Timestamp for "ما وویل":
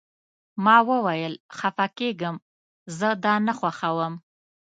0.63-1.33